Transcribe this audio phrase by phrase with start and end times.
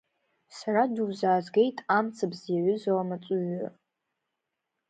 [0.57, 3.67] Сара дузаазгеит амцабз иаҩызоу амаҵуҩы!